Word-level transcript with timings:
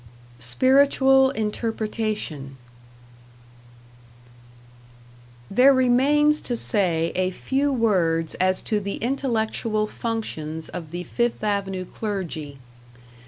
#Spiritual 0.39 1.29
Interpretation# 1.29 2.57
There 5.51 5.75
remains 5.75 6.41
to 6.41 6.55
say 6.55 7.11
a 7.13 7.29
few 7.29 7.71
words 7.71 8.33
as 8.41 8.63
to 8.63 8.79
the 8.79 8.95
intellectual 8.95 9.85
functions 9.85 10.69
of 10.69 10.89
the 10.89 11.03
Fifth 11.03 11.43
Avenue 11.43 11.85
clergy. 11.85 12.57